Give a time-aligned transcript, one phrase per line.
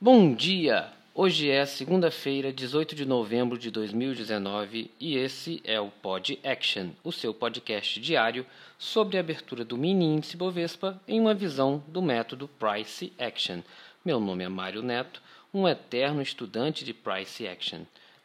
[0.00, 0.92] Bom dia!
[1.12, 7.10] Hoje é segunda-feira, 18 de novembro de 2019 e esse é o Pod Action, o
[7.10, 8.46] seu podcast diário
[8.78, 13.58] sobre a abertura do mini índice Bovespa em uma visão do método Price Action.
[14.04, 15.20] Meu nome é Mário Neto,
[15.52, 17.80] um eterno estudante de Price Action.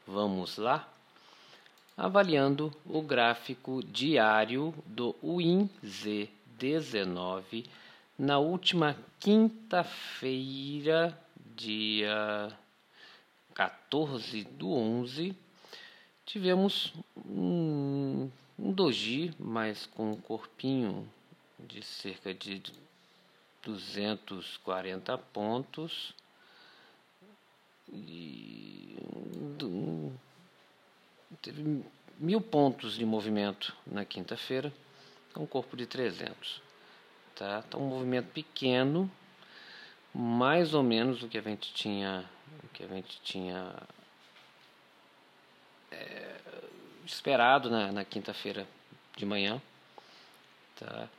[0.05, 0.87] Vamos lá?
[1.97, 7.65] Avaliando o gráfico diário do WinZ19
[8.15, 11.17] na última quinta-feira
[11.55, 12.51] dia
[13.53, 15.35] 14 do 11,
[16.25, 16.93] tivemos
[17.25, 21.09] um, um doji, mas com um corpinho
[21.59, 22.61] de cerca de
[23.63, 26.13] 240 pontos.
[27.91, 28.97] E
[31.41, 31.83] teve
[32.17, 34.73] mil pontos de movimento na quinta-feira,
[35.35, 36.61] um corpo de 300.
[37.35, 37.63] Tá?
[37.67, 39.11] Então, um movimento pequeno,
[40.13, 42.29] mais ou menos o que a gente tinha,
[42.63, 43.73] o que a gente tinha
[45.91, 46.35] é,
[47.05, 48.67] esperado na, na quinta-feira
[49.15, 49.61] de manhã,
[50.79, 51.09] tá?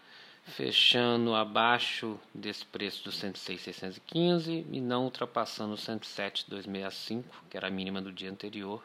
[0.47, 8.01] fechando abaixo desse preço dos 106,615 e não ultrapassando o 107,265, que era a mínima
[8.01, 8.85] do dia anterior.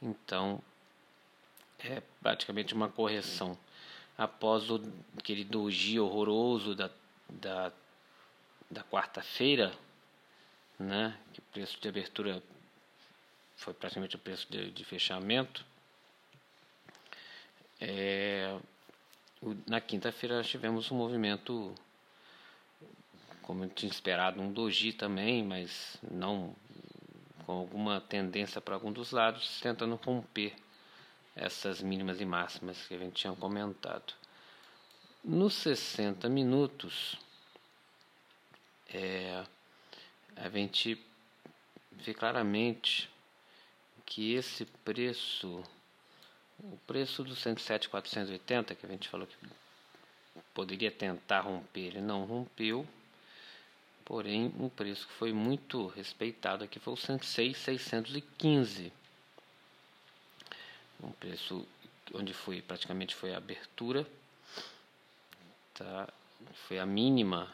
[0.00, 0.62] Então,
[1.78, 3.58] é praticamente uma correção
[4.16, 4.80] após o,
[5.18, 6.88] aquele doji horroroso da,
[7.28, 7.72] da
[8.74, 9.72] da quarta-feira,
[10.78, 12.42] né, que o preço de abertura
[13.56, 15.64] foi praticamente o preço de, de fechamento,
[17.80, 18.58] é,
[19.40, 21.74] o, na quinta-feira nós tivemos um movimento,
[23.42, 26.54] como eu tinha esperado, um doji também, mas não
[27.44, 30.54] com alguma tendência para algum dos lados, tentando romper
[31.36, 34.14] essas mínimas e máximas que a gente tinha comentado.
[35.22, 37.18] Nos 60 minutos,
[38.92, 39.44] é,
[40.36, 41.00] a gente
[41.92, 43.08] vê claramente
[44.04, 45.62] que esse preço,
[46.58, 49.36] o preço do 107,480 que a gente falou que
[50.52, 52.86] poderia tentar romper, ele não rompeu,
[54.04, 58.92] porém um preço que foi muito respeitado aqui foi o 106,615.
[61.02, 61.66] Um preço
[62.12, 64.06] onde foi praticamente foi a abertura,
[65.74, 66.08] tá?
[66.68, 67.50] Foi a mínima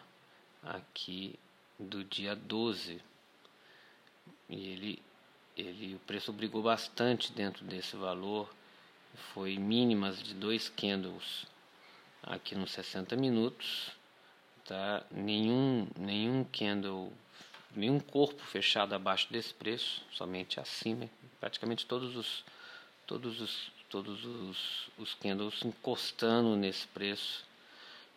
[0.62, 1.38] aqui
[1.78, 3.00] do dia 12.
[4.48, 5.02] E ele,
[5.56, 8.52] ele, o preço brigou bastante dentro desse valor.
[9.32, 11.46] Foi mínimas de dois candles
[12.22, 13.90] aqui nos 60 minutos.
[14.64, 15.04] Tá?
[15.10, 17.12] Nenhum, nenhum candle,
[17.74, 21.08] nenhum corpo fechado abaixo desse preço, somente acima.
[21.40, 22.44] Praticamente todos os,
[23.06, 27.44] todos os, todos os, os candles encostando nesse preço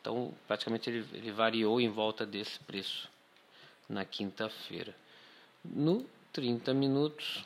[0.03, 3.09] então, praticamente ele, ele variou em volta desse preço
[3.87, 4.93] na quinta-feira.
[5.63, 7.45] No 30 minutos,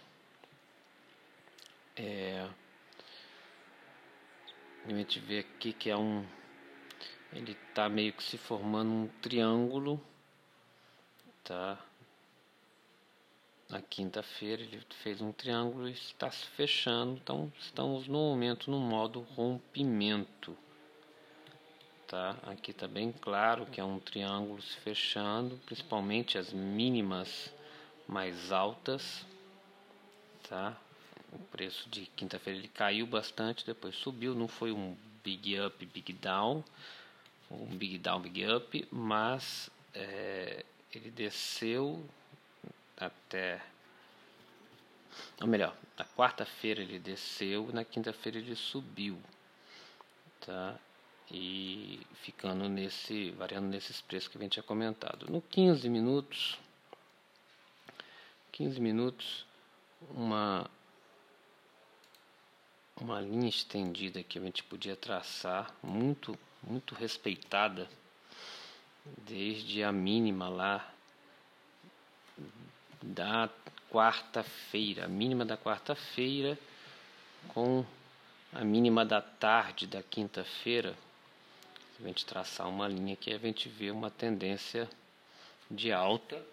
[1.95, 2.49] é,
[4.83, 6.25] a gente vê aqui que é um.
[7.31, 10.03] Ele está meio que se formando um triângulo,
[11.43, 11.77] tá?
[13.69, 18.79] Na quinta-feira ele fez um triângulo e está se fechando, então estamos no momento no
[18.79, 20.57] modo rompimento
[22.07, 22.37] tá?
[22.43, 27.53] Aqui está bem claro que é um triângulo se fechando, principalmente as mínimas
[28.07, 29.25] mais altas,
[30.47, 30.75] tá?
[31.33, 36.13] O preço de quinta-feira ele caiu bastante, depois subiu, não foi um big up, big
[36.13, 36.63] down,
[37.51, 40.63] um big down, big up, mas é,
[40.93, 42.03] ele desceu
[42.95, 43.61] até,
[45.41, 49.19] ou melhor, na quarta-feira ele desceu, na quinta-feira ele subiu,
[50.39, 50.79] tá?
[51.31, 55.29] E ficando nesse, variando nesses preços que a gente tinha comentado.
[55.29, 56.57] No 15 minutos,
[58.51, 59.45] 15 minutos,
[60.11, 60.69] uma
[62.99, 67.87] uma linha estendida que a gente podia traçar, muito muito respeitada
[69.17, 70.91] desde a mínima lá
[73.01, 73.49] da
[73.91, 76.57] quarta-feira, a mínima da quarta-feira
[77.49, 77.85] com
[78.51, 80.95] a mínima da tarde da quinta-feira
[81.99, 84.89] a gente traçar uma linha aqui, a gente vê uma tendência
[85.69, 86.43] de alta,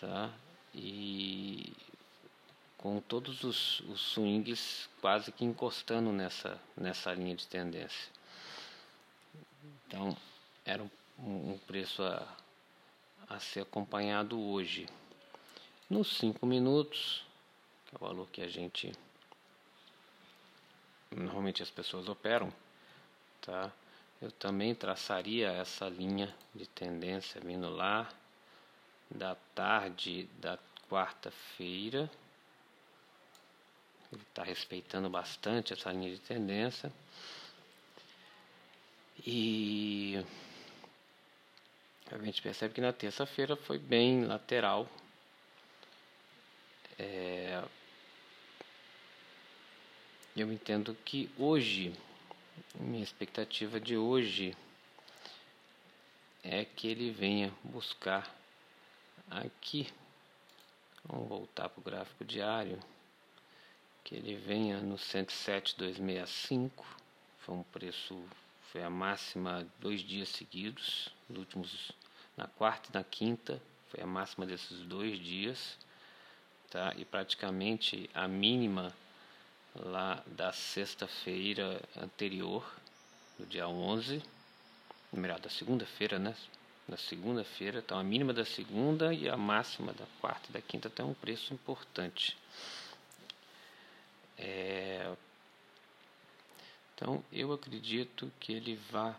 [0.00, 0.30] tá?
[0.74, 1.72] E
[2.78, 8.08] com todos os, os swings quase que encostando nessa, nessa linha de tendência.
[9.86, 10.16] Então,
[10.64, 10.90] era um,
[11.52, 12.26] um preço a,
[13.28, 14.88] a ser acompanhado hoje.
[15.90, 17.24] Nos 5 minutos,
[17.86, 18.92] que é o valor que a gente
[21.10, 22.52] normalmente as pessoas operam,
[23.40, 23.70] tá?
[24.20, 28.08] Eu também traçaria essa linha de tendência vindo lá
[29.10, 30.58] da tarde da
[30.88, 32.10] quarta-feira.
[34.12, 36.92] Ele está respeitando bastante essa linha de tendência.
[39.26, 40.24] E
[42.10, 44.88] a gente percebe que na terça-feira foi bem lateral.
[46.98, 47.62] É,
[50.36, 51.94] eu entendo que hoje,
[52.74, 54.56] minha expectativa de hoje
[56.42, 58.34] é que ele venha buscar
[59.30, 59.88] aqui.
[61.04, 62.78] Vamos voltar para o gráfico diário.
[64.02, 66.86] Que ele venha no 107,265.
[67.38, 68.22] Foi um preço,
[68.72, 71.92] foi a máxima dois dias seguidos, nos últimos
[72.36, 75.76] na quarta e na quinta, foi a máxima desses dois dias,
[76.70, 76.94] tá?
[76.96, 78.94] E praticamente a mínima
[79.74, 82.64] lá da sexta-feira anterior,
[83.38, 84.22] do dia 11,
[85.12, 86.36] melhor, da segunda-feira, né?
[86.88, 90.90] Da segunda-feira, então a mínima da segunda e a máxima da quarta e da quinta
[90.90, 92.36] tem um preço importante.
[94.36, 95.14] É...
[96.94, 99.14] Então eu acredito que ele vai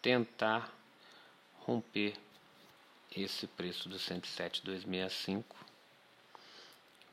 [0.00, 0.72] tentar
[1.60, 2.14] romper
[3.14, 5.56] esse preço do 107,265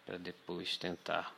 [0.06, 1.36] para depois tentar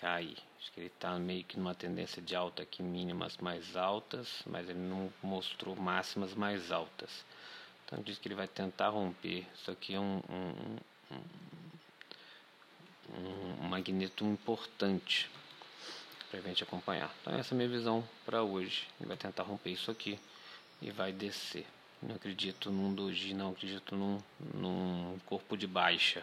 [0.00, 0.36] cair.
[0.58, 4.68] Acho que ele está meio que numa tendência de alta aqui, mínimas mais altas, mas
[4.68, 7.24] ele não mostrou máximas mais altas.
[7.84, 9.46] Então diz que ele vai tentar romper.
[9.54, 10.78] Isso aqui é um, um,
[13.14, 15.30] um, um magneto importante
[16.30, 17.14] para a gente acompanhar.
[17.20, 18.88] Então essa é a minha visão para hoje.
[19.00, 20.18] Ele vai tentar romper isso aqui
[20.82, 21.66] e vai descer.
[22.02, 24.20] Não acredito num doji, não acredito num,
[24.52, 26.22] num corpo de baixa,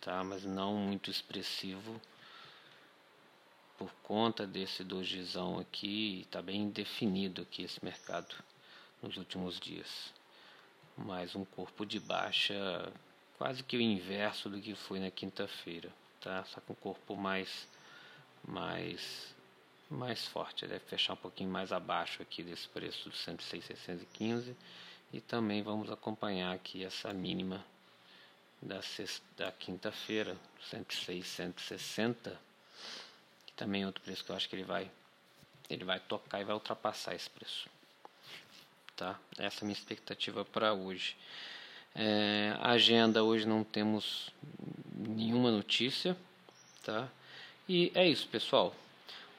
[0.00, 0.22] tá?
[0.22, 2.00] Mas não muito expressivo
[3.82, 8.32] por conta desse dojizão aqui, está bem definido aqui esse mercado
[9.02, 10.12] nos últimos dias.
[10.96, 12.54] Mas um corpo de baixa
[13.36, 15.90] quase que o inverso do que foi na quinta-feira,
[16.20, 16.44] tá?
[16.44, 17.66] Só com um corpo mais
[18.46, 19.34] mais
[19.90, 24.56] mais forte, deve fechar um pouquinho mais abaixo aqui desse preço do 106,615
[25.12, 27.64] e também vamos acompanhar aqui essa mínima
[28.62, 28.80] da,
[29.36, 30.36] da quinta-feira,
[30.70, 32.40] 106,160,
[33.52, 34.90] que também é outro preço que eu acho que ele vai
[35.70, 37.68] ele vai tocar e vai ultrapassar esse preço.
[38.96, 39.18] Tá?
[39.38, 41.16] Essa é a minha expectativa para hoje.
[41.94, 44.30] É, agenda hoje não temos
[44.94, 46.16] nenhuma notícia,
[46.82, 47.08] tá?
[47.68, 48.74] E é isso, pessoal.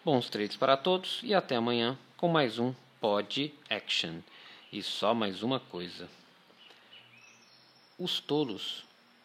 [0.03, 4.19] Bons trades para todos e até amanhã com mais um Pod Action.
[4.71, 6.09] E só mais uma coisa:
[7.97, 8.83] os tolos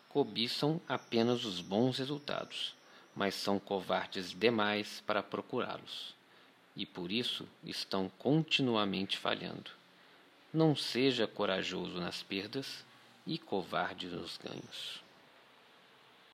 [0.09, 2.75] cobiçam apenas os bons resultados,
[3.19, 6.15] mas são covardes demais para procurá-los,
[6.77, 9.73] e por isso estão continuamente falhando.
[10.55, 12.85] Não seja corajoso nas perdas
[13.27, 15.03] e covarde nos ganhos.